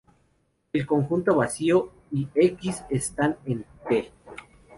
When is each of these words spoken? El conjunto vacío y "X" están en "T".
El 0.73 0.87
conjunto 0.87 1.35
vacío 1.35 1.91
y 2.09 2.27
"X" 2.33 2.83
están 2.89 3.37
en 3.45 3.65
"T". 3.87 4.11